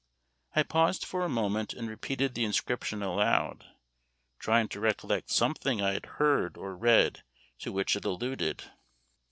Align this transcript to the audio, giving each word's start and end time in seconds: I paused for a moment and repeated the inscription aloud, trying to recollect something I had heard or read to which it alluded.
I 0.55 0.63
paused 0.63 1.05
for 1.05 1.21
a 1.23 1.29
moment 1.29 1.75
and 1.75 1.87
repeated 1.87 2.33
the 2.33 2.43
inscription 2.43 3.03
aloud, 3.03 3.67
trying 4.39 4.67
to 4.69 4.79
recollect 4.79 5.29
something 5.29 5.79
I 5.79 5.93
had 5.93 6.07
heard 6.17 6.57
or 6.57 6.75
read 6.75 7.23
to 7.59 7.71
which 7.71 7.95
it 7.95 8.05
alluded. 8.05 8.63